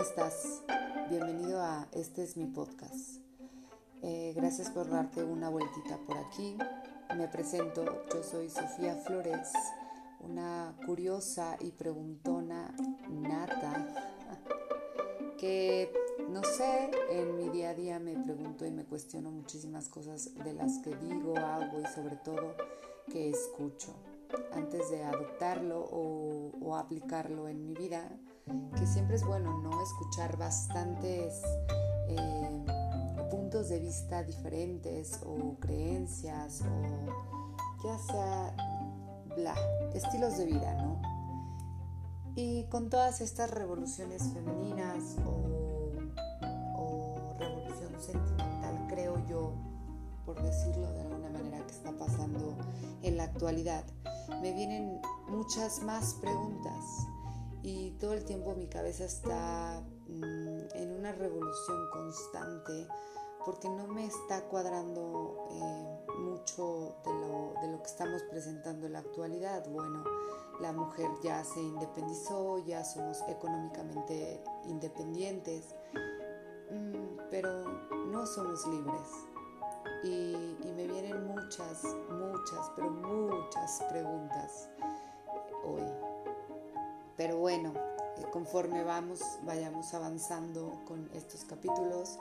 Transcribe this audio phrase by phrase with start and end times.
[0.00, 0.62] ¿cómo estás?
[1.10, 3.20] Bienvenido a Este es mi podcast.
[4.00, 6.56] Eh, gracias por darte una vueltita por aquí.
[7.18, 9.52] Me presento, yo soy Sofía Flores,
[10.20, 12.74] una curiosa y preguntona
[13.10, 13.88] nata
[15.38, 15.92] que,
[16.30, 20.54] no sé, en mi día a día me pregunto y me cuestiono muchísimas cosas de
[20.54, 22.54] las que digo, hago y sobre todo
[23.12, 23.94] que escucho
[24.52, 28.08] antes de adoptarlo o, aplicarlo en mi vida,
[28.76, 29.82] que siempre es bueno, ¿no?
[29.82, 31.42] Escuchar bastantes
[32.08, 32.64] eh,
[33.30, 37.30] puntos de vista diferentes o creencias o
[37.82, 38.54] ya sea,
[39.36, 39.54] bla,
[39.94, 41.00] estilos de vida, ¿no?
[42.34, 45.92] Y con todas estas revoluciones femeninas o,
[46.76, 49.52] o revolución sentimental, creo yo,
[50.24, 52.56] por decirlo de alguna manera, que está pasando
[53.02, 53.84] en la actualidad,
[54.42, 57.06] me vienen muchas más preguntas
[57.62, 62.88] y todo el tiempo mi cabeza está mm, en una revolución constante
[63.44, 68.92] porque no me está cuadrando eh, mucho de lo, de lo que estamos presentando en
[68.92, 69.66] la actualidad.
[69.70, 70.04] Bueno,
[70.60, 75.74] la mujer ya se independizó, ya somos económicamente independientes,
[76.70, 77.64] mm, pero
[78.08, 79.30] no somos libres
[80.02, 84.68] y, me vienen muchas, muchas, pero muchas preguntas
[85.64, 85.82] hoy.
[87.20, 87.74] Pero bueno,
[88.16, 92.18] eh, conforme vamos, vayamos avanzando con estos capítulos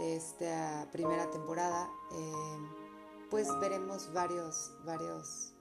[0.00, 2.56] de esta primera temporada, eh,
[3.30, 5.54] pues veremos varios, varios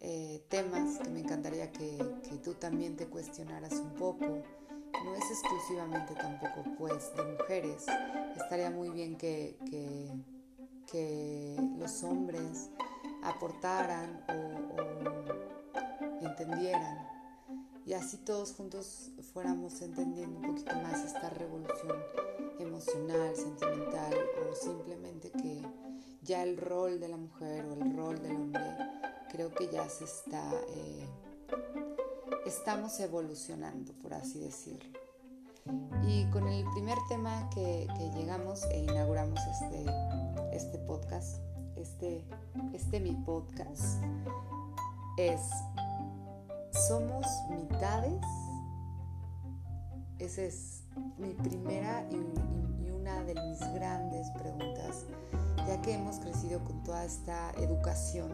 [0.00, 1.98] eh, temas que me encantaría que,
[2.42, 4.24] tú también te cuestionaras un poco.
[4.24, 7.84] No es exclusivamente tampoco pues de mujeres.
[8.34, 9.58] Estaría muy bien que
[10.90, 12.70] que los hombres
[13.22, 14.76] aportaran o,
[16.24, 17.15] entendieran
[17.86, 21.96] y así todos juntos fuéramos entendiendo un poquito más esta revolución
[22.58, 24.14] emocional, sentimental
[24.50, 25.62] o simplemente que
[26.22, 28.76] ya el rol de la mujer o el rol del hombre
[29.30, 31.08] creo que ya se está, eh,
[32.44, 34.98] estamos evolucionando, por así decirlo.
[36.08, 39.84] Y con el primer tema que, llegamos e inauguramos este,
[40.52, 41.40] este podcast,
[41.76, 42.24] este,
[42.72, 44.02] este mi podcast,
[45.18, 45.40] es,
[46.76, 48.20] ¿somos mitades?
[50.18, 50.82] Esa es
[51.16, 55.04] mi primera y, una de mis grandes preguntas,
[55.66, 58.32] ya que hemos crecido con toda esta educación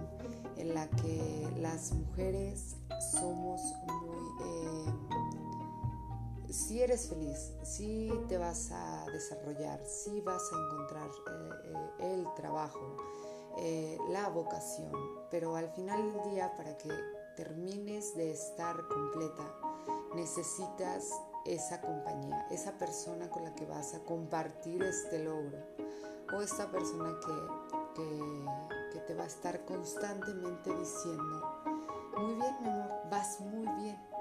[0.57, 2.77] en la que las mujeres
[3.13, 4.17] somos muy...
[4.47, 4.93] Eh,
[6.49, 11.51] si eres feliz, si te vas a desarrollar, si vas a encontrar eh,
[12.01, 12.97] eh, el trabajo,
[13.59, 14.93] eh, la vocación,
[15.31, 16.89] pero al final del día para que
[17.37, 19.55] termines de estar completa,
[20.15, 21.11] necesitas
[21.45, 25.59] esa compañía, esa persona con la que vas a compartir este logro
[26.35, 27.19] o esta persona
[27.95, 31.63] que, que te va a estar constantemente diciendo,
[32.17, 34.13] muy bien mi amor, vas muy bien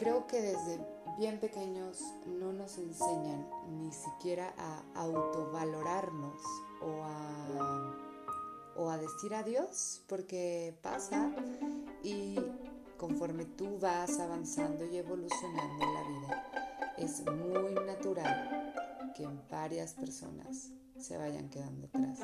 [0.00, 0.80] creo que desde
[1.18, 3.46] bien pequeños no nos enseñan
[3.82, 6.40] ni siquiera a autovalorarnos
[6.80, 8.09] o a,
[8.80, 11.30] o a decir adiós, porque pasa
[12.02, 12.36] y
[12.96, 16.46] conforme tú vas avanzando y evolucionando en la vida,
[16.96, 22.20] es muy natural que varias personas se vayan quedando atrás.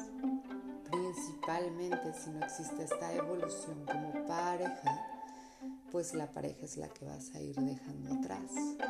[0.91, 5.17] Principalmente si no existe esta evolución como pareja
[5.97, 8.53] pues la pareja es la que vas a ir dejando atrás.
[8.53, 8.85] Eh,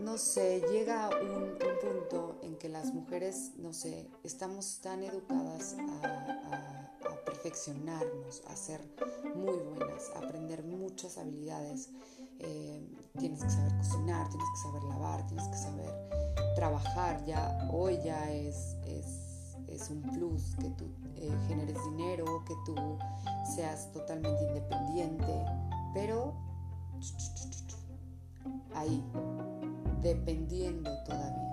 [0.00, 2.08] no sé, llega un, punto en
[2.62, 6.92] que las mujeres, no sé, estamos tan educadas a,
[7.26, 8.80] perfeccionarnos, a ser
[9.34, 11.88] muy buenas, a aprender muchas habilidades.
[12.38, 15.90] Eh, tienes que saber cocinar, tienes que saber lavar, tienes que saber
[16.54, 17.24] trabajar.
[17.26, 20.84] Ya hoy ya es, es, es un plus que tú
[21.16, 22.76] eh, generes dinero, que tú
[23.56, 25.44] seas totalmente independiente,
[25.92, 26.32] pero
[28.72, 29.02] ahí,
[30.00, 31.51] dependiendo todavía,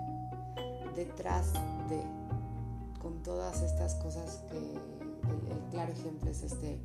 [0.94, 1.52] detrás
[1.88, 2.02] de,
[3.00, 6.80] con todas estas cosas que el, claro ejemplo es este,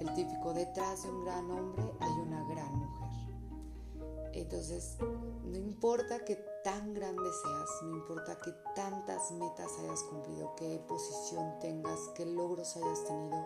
[0.00, 3.00] el típico, detrás de un gran hombre hay una gran mujer.
[4.32, 10.80] Entonces, no importa que tan grande seas, no importa que tantas metas hayas cumplido, qué
[10.86, 13.44] posición tengas, qué logros hayas tenido,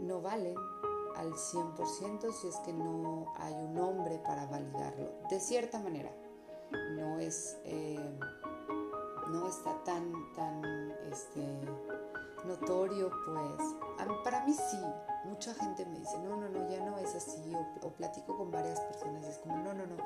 [0.00, 0.56] no valen
[1.16, 5.12] al 100% si es que no hay un hombre para validarlo.
[5.30, 6.12] De cierta manera,
[6.96, 8.18] no es, eh,
[9.32, 10.62] no está tan, tan
[11.10, 11.42] este,
[12.46, 13.74] notorio, pues,
[14.24, 14.78] para mí sí,
[15.24, 17.52] mucha gente me dice, no, no, no, ya no es así,
[17.82, 19.96] o, platico con varias personas es como, no, no, no,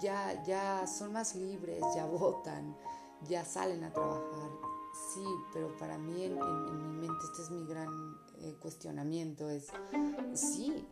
[0.00, 2.76] ya, ya son más libres, ya votan,
[3.28, 4.50] ya salen a trabajar.
[5.14, 7.88] Sí, pero para mí en, mi mente este es mi gran
[8.38, 9.68] eh, cuestionamiento, es,
[10.34, 10.86] sí,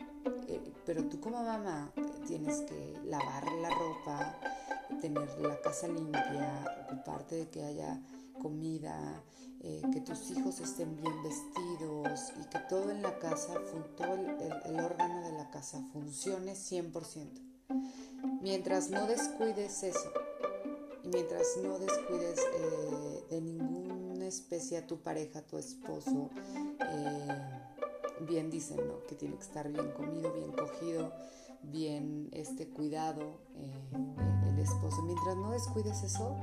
[0.48, 1.90] eh, pero tú como mamá
[2.26, 4.36] tienes que lavar la ropa,
[5.00, 8.00] tener la casa limpia, ocuparte de que haya
[8.40, 9.22] comida,
[9.60, 13.54] eh, que tus hijos estén bien vestidos y que todo en la casa,
[13.96, 17.40] todo el, órgano de la casa funcione 100%.
[18.42, 20.12] Mientras no descuides eso
[21.02, 26.30] y mientras no descuides eh, de ninguna especie a tu pareja, a tu esposo,
[26.80, 27.28] eh,
[28.28, 29.04] bien dicen, ¿no?
[29.06, 31.12] Que tiene que estar bien comido, bien cogido,
[31.62, 33.40] bien este, cuidado
[34.48, 35.02] el esposo.
[35.02, 36.36] Mientras no descuides eso,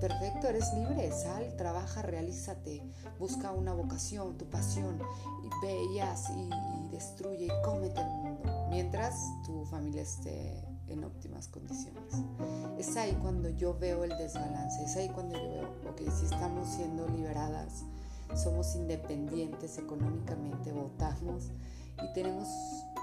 [0.00, 2.82] perfecto, eres libre, sal, trabaja, realízate,
[3.18, 4.98] busca una vocación, tu pasión,
[5.42, 11.48] y ve y y, destruye y cómete el mundo, mientras tu familia esté en óptimas
[11.48, 12.02] condiciones.
[12.78, 16.68] Es ahí cuando yo veo el desbalance, es ahí cuando yo veo, ok, si estamos
[16.68, 17.84] siendo liberadas,
[18.34, 21.50] somos independientes económicamente, votamos
[22.02, 22.48] y tenemos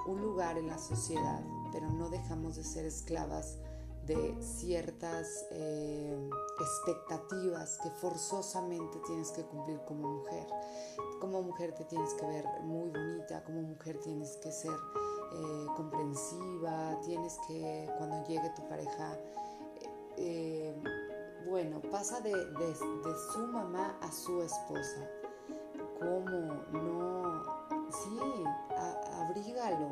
[0.08, 1.42] un lugar en la sociedad,
[1.72, 3.58] pero no dejamos de ser esclavas
[4.06, 10.48] de ciertas eh, expectativas que forzosamente tienes que cumplir como mujer.
[11.20, 14.76] Como mujer te tienes que ver muy bonita, como mujer tienes que ser
[15.34, 19.18] eh, comprensiva, tienes que cuando llegue tu pareja,
[20.18, 20.76] eh,
[21.48, 22.34] bueno, pasa de,
[23.34, 25.08] su mamá a su esposa.
[26.00, 26.64] ¿Cómo?
[26.72, 27.44] No,
[27.92, 28.20] sí,
[29.14, 29.90] abrígalo,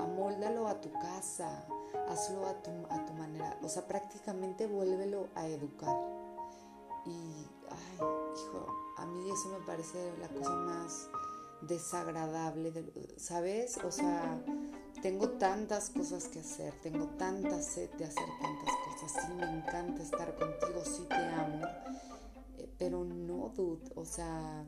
[0.00, 1.64] amóldalo a tu casa
[2.08, 5.96] hazlo a tu, a tu manera, o sea, prácticamente vuélvelo a educar.
[7.06, 8.66] Y, ay, hijo,
[8.98, 11.08] a mí eso me parece la cosa más
[11.62, 12.72] desagradable,
[13.16, 13.78] ¿sabes?
[13.84, 14.38] O sea,
[15.02, 20.02] tengo tantas cosas que hacer, tengo tanta sed de hacer tantas cosas, sí me encanta
[20.02, 21.66] estar contigo, sí te amo,
[22.58, 24.64] eh, pero no, dude, o sea,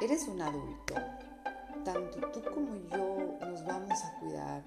[0.00, 0.94] eres un adulto,
[1.84, 4.64] tanto tú como yo nos vamos a cuidar,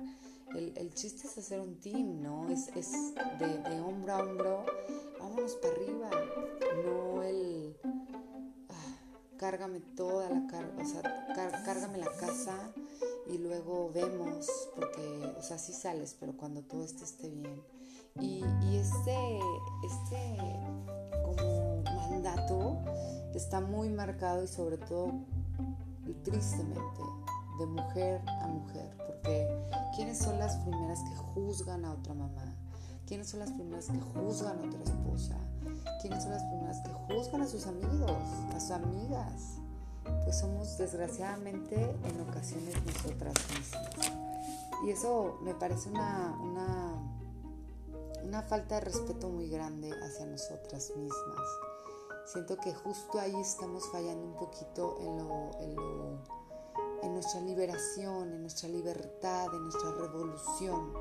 [0.55, 2.49] el, chiste es hacer un team, ¿no?
[2.49, 2.67] Es,
[3.39, 4.65] de, hombro a hombro,
[5.19, 6.09] vámonos para arriba,
[6.85, 7.77] no el
[8.69, 8.97] ah,
[9.37, 12.55] cárgame toda la carga, o sea, cárgame la casa
[13.27, 17.61] y luego vemos, porque, o sea, sí sales, pero cuando todo esto esté bien.
[18.19, 19.39] Y, y este,
[19.85, 20.37] este
[21.23, 22.79] como mandato
[23.35, 25.11] está muy marcado y sobre todo,
[26.23, 27.01] tristemente,
[27.59, 29.47] de mujer a mujer, porque
[29.97, 32.55] ¿quiénes son las primeras que juzgan a otra mamá?
[33.07, 35.35] ¿Quiénes son las primeras que juzgan a otra esposa?
[36.01, 38.11] ¿Quiénes son las primeras que juzgan a sus amigos,
[38.55, 39.55] a sus amigas?
[40.23, 44.11] Pues somos desgraciadamente en ocasiones nosotras mismas.
[44.85, 46.37] Y eso me parece una,
[48.23, 51.41] una, falta de respeto muy grande hacia nosotras mismas.
[52.31, 56.36] Siento que justo ahí estamos fallando un poquito en lo, en lo
[57.03, 60.93] en nuestra liberación, en nuestra libertad, en nuestra revolución.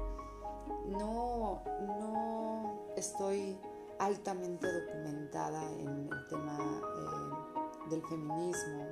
[0.88, 3.58] No, no estoy
[3.98, 8.86] altamente documentada en el tema eh, del feminismo.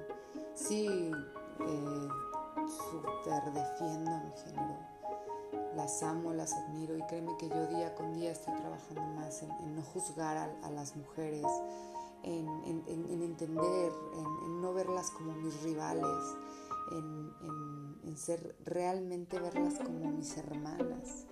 [0.55, 2.09] Sí, eh,
[3.53, 4.79] defiendo a mi género.
[5.77, 9.75] Las amo, las admiro y créeme que yo día con día estoy trabajando más en,
[9.75, 11.47] no juzgar a, las mujeres,
[12.23, 12.49] en,
[12.87, 16.07] entender, en no verlas como mis rivales,
[16.93, 21.27] en, ser realmente verlas como mis hermanas.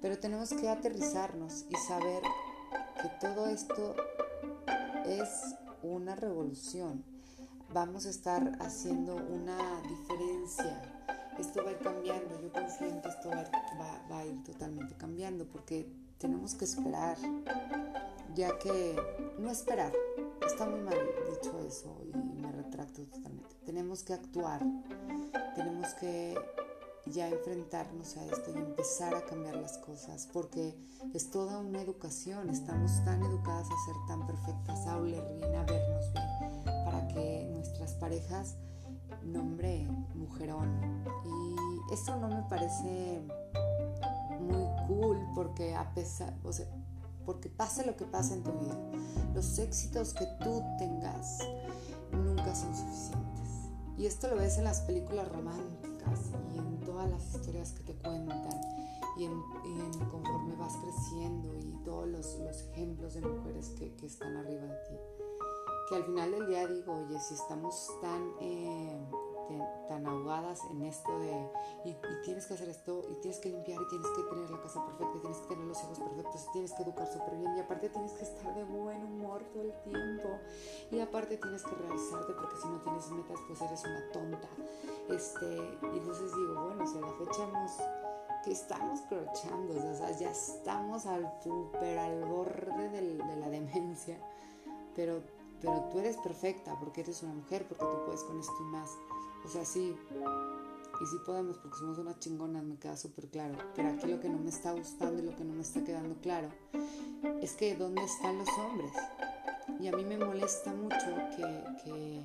[0.00, 2.22] Pero tenemos que aterrizarnos y saber
[3.02, 3.96] que todo esto
[5.04, 7.04] es una revolución.
[7.72, 10.82] Vamos a estar haciendo una diferencia.
[11.36, 12.40] Esto va a ir cambiando.
[12.40, 17.18] Yo confío en que esto va a ir totalmente cambiando porque tenemos que esperar,
[18.34, 18.96] ya que
[19.38, 19.92] no esperar,
[20.46, 20.98] está muy mal
[21.30, 21.94] dicho eso
[22.82, 23.56] totalmente.
[23.64, 24.60] Tenemos que actuar,
[25.54, 26.34] tenemos que
[27.06, 30.74] ya enfrentarnos a esto y empezar a cambiar las cosas, porque
[31.12, 35.64] es toda una educación, estamos tan educadas a ser tan perfectas, a oler bien, a
[35.64, 38.56] vernos bien, para que nuestras parejas
[39.22, 41.04] nombre mujerón.
[41.24, 43.22] Y esto no me parece
[44.40, 46.66] muy cool porque a pesar, o sea,
[47.24, 48.76] porque pase lo que pase en tu vida,
[49.34, 51.38] los éxitos que tú tengas
[52.44, 53.70] nunca son suficientes.
[53.96, 57.94] Y esto lo ves en las películas románticas y en todas las historias que te
[57.94, 58.60] cuentan
[59.16, 59.40] y en,
[60.10, 64.96] conforme vas creciendo y todos los, ejemplos de mujeres que, están arriba de ti.
[65.88, 68.98] Que al final del día digo, oye, si estamos tan, eh,
[69.88, 71.50] tan ahogadas en esto de,
[71.84, 74.84] y, tienes que hacer esto, y tienes que limpiar, y tienes que tener la casa
[74.84, 77.60] perfecta, y tienes que tener los hijos perfectos, y tienes que educar súper bien, y
[77.60, 80.28] aparte tienes que estar de buen humor todo el tiempo,
[80.90, 84.48] y aparte tienes que realizarte, porque si no tienes metas, pues eres una tonta.
[85.08, 87.48] Este, y entonces digo, bueno, si a la fecha
[88.44, 94.18] que estamos crochando, o sea, ya estamos al super al borde de la demencia,
[94.94, 95.22] pero
[95.64, 98.90] pero tú eres perfecta porque eres una mujer, porque tú puedes con esto y más.
[99.44, 99.94] O sea, sí,
[101.00, 103.56] y sí podemos porque somos unas chingonas, me queda súper claro.
[103.74, 106.14] Pero aquí lo que no me está gustando y lo que no me está quedando
[106.20, 106.48] claro
[107.40, 108.92] es que ¿dónde están los hombres?
[109.80, 110.96] Y a mí me molesta mucho
[111.36, 112.22] que, que,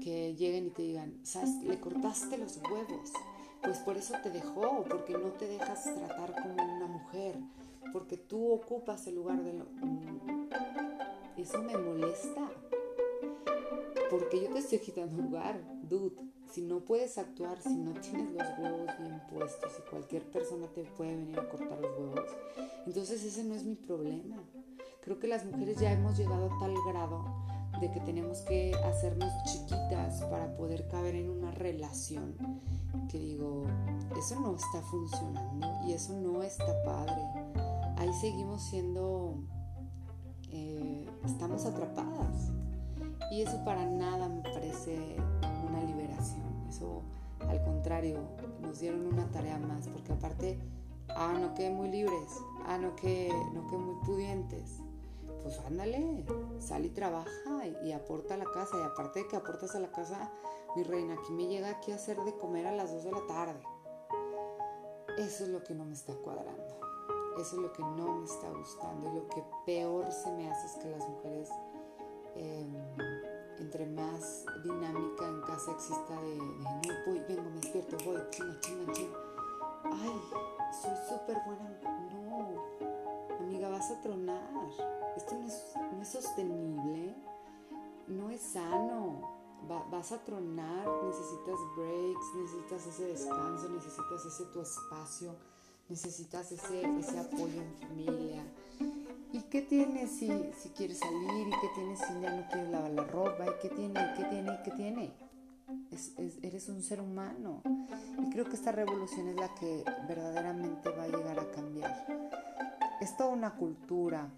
[0.00, 1.50] que lleguen y te digan, ¿sabes?
[1.62, 3.12] Le cortaste los huevos.
[3.62, 7.36] Pues por eso te dejó, porque no te dejas tratar como una mujer,
[7.92, 9.66] porque tú ocupas el lugar de lo,
[11.36, 12.50] eso me molesta.
[14.08, 16.16] Porque yo te estoy quitando lugar, dude.
[16.52, 20.84] Si no puedes actuar, si no tienes los huevos bien puestos y cualquier persona te
[20.84, 22.30] puede venir a cortar los huevos,
[22.86, 24.36] entonces ese no es mi problema.
[25.02, 27.24] Creo que las mujeres ya hemos llegado a tal grado
[27.80, 32.34] de que tenemos que hacernos chiquitas para poder caber en una relación
[33.10, 33.64] que digo,
[34.16, 37.22] eso no está funcionando y eso no está padre.
[37.96, 39.44] Ahí seguimos siendo
[40.50, 42.50] eh, estamos atrapadas.
[43.30, 45.16] Y eso para nada me parece
[45.66, 46.66] una liberación.
[46.68, 47.02] Eso,
[47.40, 48.20] al contrario,
[48.60, 50.58] nos dieron una tarea más, porque aparte,
[51.08, 54.80] ah, no que muy libres, ah, no que, no que muy pudientes.
[55.42, 56.24] Pues ándale,
[56.58, 58.76] sal y trabaja y, aporta a la casa.
[58.80, 60.30] Y aparte de que aportas a la casa,
[60.74, 63.26] mi reina, aquí me llega aquí a hacer de comer a las 2 de la
[63.26, 63.60] tarde.
[65.18, 66.76] Eso es lo que no me está cuadrando.
[67.38, 70.66] Eso es lo que no me está gustando y lo que peor se me hace
[70.66, 71.50] es que las mujeres,
[72.34, 72.74] em,
[73.58, 78.92] entre más dinámica en casa exista de, no voy, vengo, me despierto, voy, chinga, chinga,
[78.92, 79.18] chinga.
[79.84, 80.20] Ay,
[80.82, 81.80] soy súper buena.
[82.12, 84.68] No, amiga, vas a tronar.
[85.16, 87.14] Esto no es, no es sostenible,
[88.08, 89.36] no es sano.
[89.90, 95.34] vas a tronar, necesitas breaks, necesitas ese descanso, necesitas ese tu espacio
[95.88, 98.44] necesitas ese, ese apoyo en familia.
[99.36, 101.46] ¿Y qué tienes si, si quieres salir?
[101.46, 103.44] ¿Y qué tienes si ya no quieres lavar la ropa?
[103.44, 104.00] ¿Y qué tiene?
[104.00, 104.54] ¿Y qué tiene?
[104.54, 105.12] ¿Y qué tiene?
[105.90, 107.60] Es, eres un ser humano.
[108.18, 112.06] Y creo que esta revolución es la que verdaderamente va a llegar a cambiar.
[113.02, 114.30] Es toda una cultura.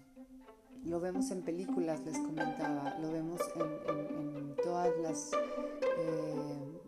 [0.83, 2.97] Lo vemos en películas, les comentaba.
[2.99, 5.31] Lo vemos en, todas las...
[5.97, 6.79] Eh,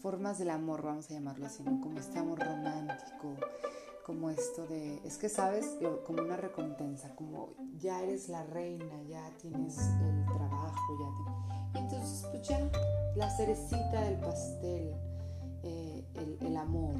[0.00, 1.62] formas del amor, vamos a llamarlo así.
[1.62, 3.36] Como este amor romántico,
[4.04, 5.66] como esto de, es que sabes,
[6.06, 11.34] como una recompensa, como ya eres la reina, ya tienes el trabajo, ya
[11.74, 12.70] y entonces pues ya
[13.16, 14.94] la cerecita del pastel,
[15.62, 16.04] eh,
[16.40, 16.94] el, amor,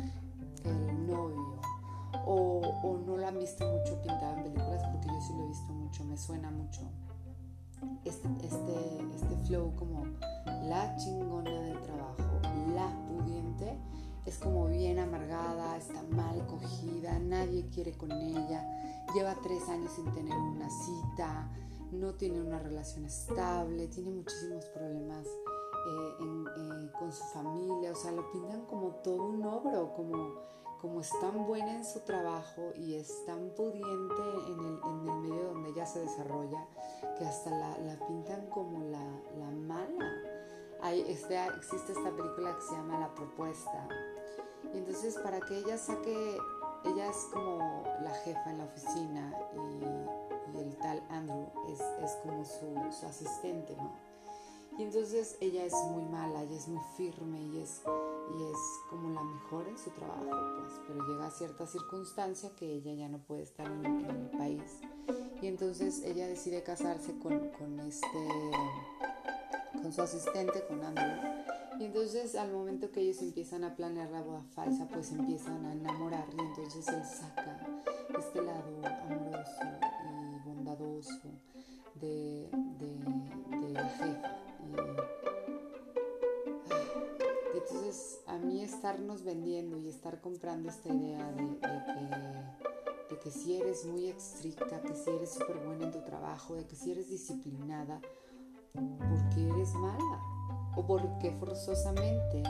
[0.64, 1.61] el novio,
[2.26, 5.49] o, o, no la han visto mucho pintada en películas porque yo sí lo he
[5.49, 6.80] visto mucho, me suena mucho
[8.04, 10.04] este, este, este flow como
[10.68, 12.40] la chingona del trabajo,
[12.75, 13.78] la pudiente,
[14.26, 18.66] es como bien amargada, está mal cogida, nadie quiere con ella,
[19.14, 21.50] lleva tres años sin tener una cita,
[21.92, 28.12] no tiene una relación estable, tiene muchísimos problemas eh, eh, con su familia, o sea,
[28.12, 30.34] lo pintan como todo un ogro, como,
[30.80, 35.16] como es tan buena en su trabajo y es tan pudiente en el, en el
[35.20, 36.66] medio donde ella se desarrolla,
[37.18, 39.04] que hasta la, la pintan como la,
[39.38, 40.34] la mala
[40.92, 43.88] este, existe esta película que se llama La Propuesta.
[44.75, 46.37] Y entonces para que ella saque,
[46.85, 50.25] ella es como la jefa en la oficina y,
[50.59, 53.93] el tal Andrew es, es como su, su, asistente, ¿no?
[54.78, 57.83] Y entonces ella es muy mala, ella es muy firme y es,
[58.38, 62.73] y es como la mejor en su trabajo, pues, pero llega a cierta circunstancia que
[62.73, 64.78] ella ya no puede estar en, en el país.
[65.43, 68.28] Y entonces ella decide casarse con, con este
[69.85, 71.34] con su asistente, con Andrew.
[71.78, 75.73] Y entonces al momento que ellos empiezan a planear la boda falsa, pues empiezan a
[75.73, 77.66] enamorar y entonces él saca
[78.16, 79.62] este lado amoroso
[80.04, 81.31] y bondadoso
[82.00, 84.37] de, de, la jefa.
[87.52, 93.21] Y, entonces a mí estarnos vendiendo y estar comprando esta idea de, de que, de
[93.21, 96.76] que si eres muy estricta, que si eres súper buena en tu trabajo, de que
[96.76, 98.00] si eres disciplinada,
[98.73, 100.34] porque eres mala
[100.76, 102.43] o porque forzosamente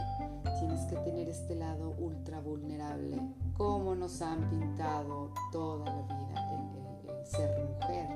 [0.58, 3.20] tienes que tener este lado ultra vulnerable,
[3.56, 8.08] como nos han pintado toda la vida el, ser mujer.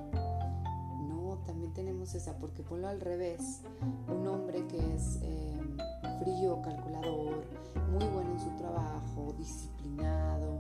[1.09, 3.63] No, también tenemos esa, porque ponlo al revés,
[4.09, 5.77] un hombre que es em,
[6.21, 7.45] frío, calculador,
[7.91, 10.59] muy bueno en su trabajo, disciplinado,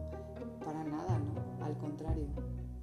[0.64, 1.64] para nada, ¿no?
[1.64, 2.26] Al contrario,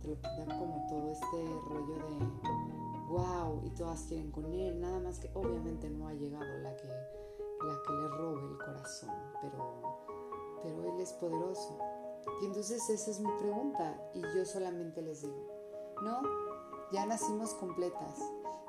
[0.01, 4.99] te lo dan como todo este rollo de wow y todas quieren con él, nada
[4.99, 9.99] más que obviamente no ha llegado la que, la que le robe el corazón, pero,
[10.63, 11.77] pero él es poderoso.
[12.41, 15.47] Y entonces esa es mi pregunta y yo solamente les digo,
[16.03, 16.21] no,
[16.91, 18.19] ya nacimos completas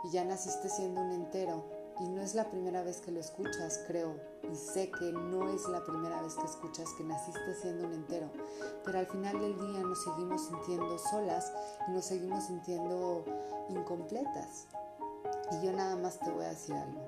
[0.04, 1.64] y ya naciste siendo un entero
[2.00, 4.14] y no es la primera vez que lo escuchas, creo,
[4.50, 8.30] y sé que no es la primera vez que escuchas que naciste siendo un entero,
[8.84, 11.52] pero al final del día nos seguimos sintiendo solas
[11.88, 13.24] y nos seguimos sintiendo
[13.70, 14.66] incompletas.
[15.52, 17.00] Y yo nada más te voy a decir algo.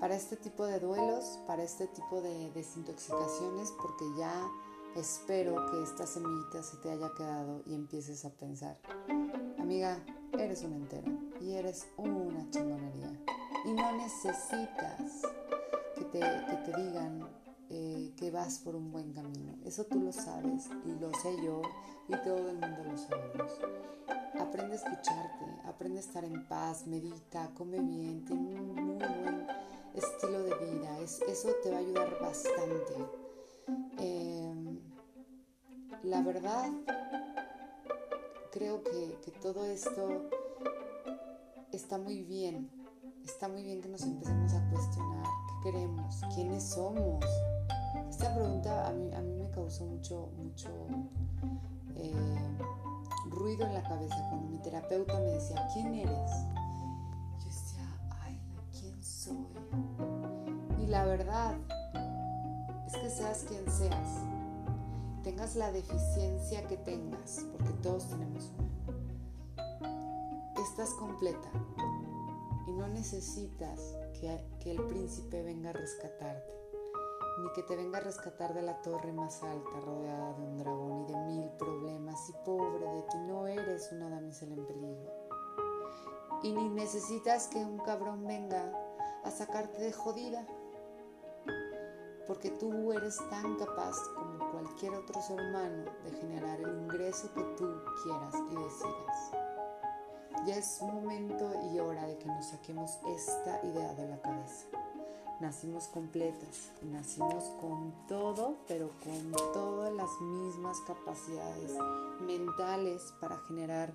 [0.00, 4.48] Para este tipo de duelos, para este tipo de desintoxicaciones, porque ya
[4.94, 8.78] espero que esta semillita se te haya quedado y empieces a pensar,
[9.58, 10.02] amiga,
[10.38, 13.12] eres un entero y eres una chingonería
[13.66, 15.22] y no necesitas
[15.96, 17.28] que te, te digan
[17.68, 19.56] eh, que vas por un buen camino.
[19.64, 21.62] Eso tú lo sabes y lo sé yo
[22.08, 23.58] y todo el mundo lo sabemos.
[24.38, 29.46] Aprende a escucharte, aprende a estar en paz, medita, come bien, tiene un muy buen
[29.94, 31.00] estilo de vida.
[31.00, 32.94] Es, eso te va a ayudar bastante.
[33.98, 34.78] Em,
[36.04, 36.70] la verdad,
[38.52, 40.30] creo que, que todo esto
[41.72, 42.75] está muy bien
[43.26, 47.24] está muy bien que nos empecemos a cuestionar qué queremos, quiénes somos.
[48.08, 50.68] Esta pregunta a mí, a mí me causó mucho, mucho
[51.96, 52.14] eh,
[53.28, 56.30] ruido en la cabeza cuando mi terapeuta me decía, ¿quién eres?
[57.40, 58.40] Yo decía, ay,
[58.78, 59.46] ¿quién soy?
[60.82, 61.56] Y la verdad
[62.86, 64.20] es que seas quien seas,
[65.24, 68.66] tengas la deficiencia que tengas, porque todos tenemos una,
[70.62, 71.50] estás completa
[72.86, 76.52] no necesitas que, el príncipe venga a rescatarte,
[77.38, 81.00] ni que te venga a rescatar de la torre más alta rodeada de un dragón
[81.02, 85.12] y de mil problemas y pobre de ti, no eres una damisela en peligro.
[86.42, 88.72] Y ni necesitas que un cabrón venga
[89.24, 90.46] a sacarte de jodida,
[92.26, 97.42] porque tú eres tan capaz como cualquier otro ser humano de generar el ingreso que
[97.56, 97.72] tú
[98.02, 99.45] quieras y decidas.
[100.44, 104.66] Ya es momento y hora de que nos saquemos esta idea de la cabeza.
[105.40, 111.72] Nacimos completas, nacimos con todo, pero con todas las mismas capacidades
[112.20, 113.92] mentales para generar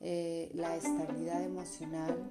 [0.00, 2.30] eh, la estabilidad emocional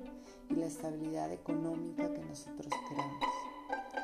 [0.49, 3.25] y la estabilidad económica que nosotros queramos.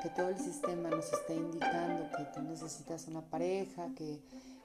[0.02, 4.22] Que todo el sistema nos está indicando que tú necesitas una pareja, que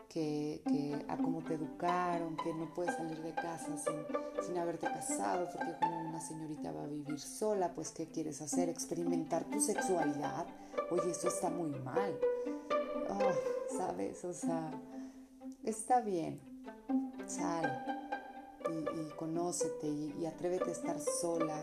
[0.09, 5.49] que, a cómo te educaron, que no puedes salir de casa sin, sin haberte casado,
[5.53, 8.69] porque como una señorita va a vivir sola, pues ¿qué quieres hacer?
[8.69, 10.47] ¿Experimentar tu sexualidad?
[10.91, 12.19] Oye, eso está muy mal.
[13.11, 14.25] Oh, ¿Sabes?
[14.25, 14.71] O sea,
[15.65, 16.41] está bien.
[17.27, 17.85] Sal
[18.71, 21.63] y, conócete y, atrévete a estar sola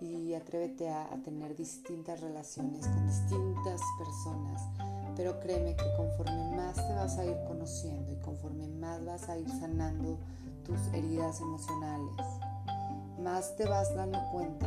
[0.00, 4.62] y atrévete a tener distintas relaciones con distintas personas
[5.20, 9.36] pero créeme que conforme más te vas a ir conociendo y conforme más vas a
[9.36, 10.18] ir sanando
[10.64, 12.26] tus heridas emocionales,
[13.22, 14.66] más te vas dando cuenta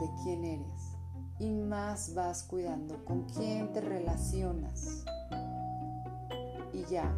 [0.00, 0.96] de quién eres
[1.38, 5.04] y más vas cuidando con quién te relacionas.
[6.72, 7.14] Y ya,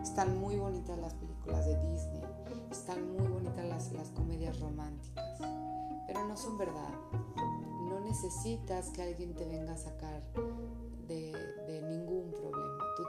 [0.00, 2.22] están muy bonitas las películas de Disney,
[2.70, 5.40] están muy bonitas las, las comedias románticas,
[6.06, 6.94] pero no son verdad.
[7.88, 10.22] No necesitas que alguien te venga a sacar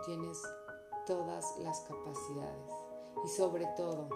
[0.05, 0.41] tienes
[1.05, 2.71] todas las capacidades
[3.23, 4.09] y sobre todo,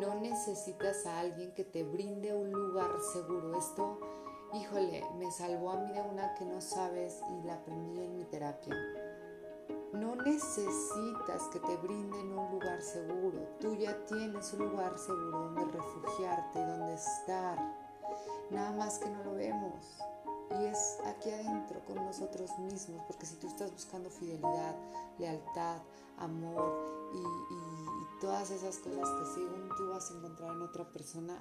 [0.00, 3.56] no necesitas a alguien que te brinde un lugar seguro.
[3.56, 3.98] Esto,
[4.52, 8.24] híjole, me salvó a mí de una que no sabes y la aprendí en mi
[8.24, 8.74] terapia.
[9.92, 13.38] No necesitas que te brinden un lugar seguro.
[13.60, 17.58] Tú ya tienes un lugar seguro donde refugiarte, donde estar.
[18.50, 19.98] Nada más que no lo vemos.
[20.60, 24.74] Y es aquí adentro con nosotros mismos, porque si tú estás buscando fidelidad,
[25.18, 25.78] lealtad,
[26.18, 27.22] amor y,
[28.20, 31.36] todas esas cosas que según tú vas a encontrar en otra persona,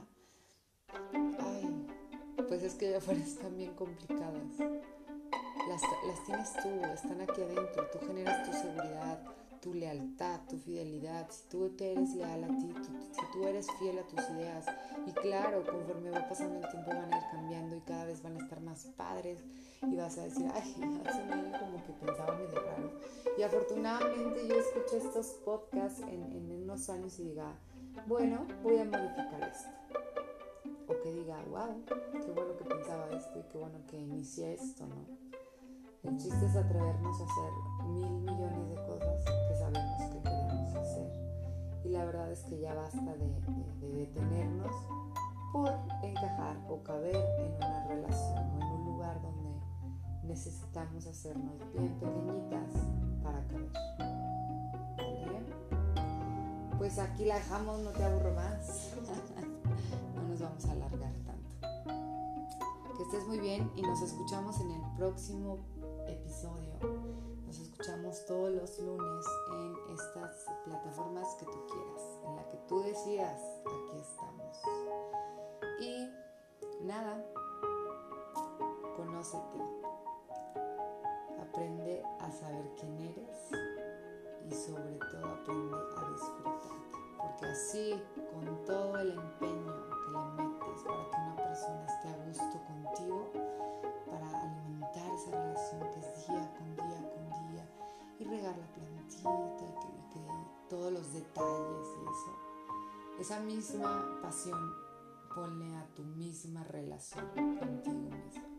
[1.39, 1.87] ay,
[2.49, 4.57] pues es que ya fuera están bien complicadas.
[5.69, 9.19] Las, las tienes tú, están aquí adentro, tú generas tu seguridad,
[9.65, 12.71] tu lealtad, tu fidelidad, si tú te eres leal a ti,
[13.11, 14.63] si tú eres fiel a tus ideas.
[15.07, 18.35] Y claro, conforme va pasando el tiempo van a ir cambiando y cada vez van
[18.37, 19.39] a estar más padres
[19.81, 20.61] y vas a decir, ay,
[21.03, 22.91] hace un como que pensaba medio raro.
[23.39, 27.57] Y afortunadamente yo escuché estos podcasts en, en unos años y diga,
[28.05, 29.69] bueno, voy a modificar esto.
[31.01, 31.83] que diga, wow,
[32.23, 35.24] qué bueno que pensaba esto y qué bueno que inicié esto, ¿no?
[36.05, 37.51] El chiste es atrevernos a hacer
[37.87, 41.11] mil millones de cosas que sabemos que queremos hacer.
[41.83, 44.75] Y la verdad es que ya basta de, detenernos
[45.51, 45.71] por
[46.03, 49.49] encajar o caber en una relación o en un lugar donde
[50.23, 52.73] necesitamos hacernos bien pequeñitas
[53.23, 53.71] para caber.
[55.25, 55.39] ¿Vale?
[56.77, 58.93] Pues aquí la dejamos, no te aburro más.
[60.39, 62.97] vamos a alargar tanto.
[62.97, 65.57] Que estés muy bien y nos escuchamos en el próximo.
[65.74, 65.74] Nos
[68.25, 73.99] todos los lunes en estas plataformas que tú quieras, en la que tú decidas, aquí
[73.99, 74.61] estamos.
[75.79, 76.11] Y
[76.83, 77.23] nada,
[78.95, 79.59] conócete,
[81.39, 83.51] aprende a saber quién eres
[84.49, 86.69] y sobre todo aprende a disfrutarte,
[87.17, 89.85] porque así, con todo el empeño
[90.37, 91.94] metes para que una persona
[100.95, 103.19] los detalles y eso.
[103.19, 104.73] Esa misma pasión
[105.33, 107.27] ponle a tu misma relación
[107.59, 108.54] contigo mismo.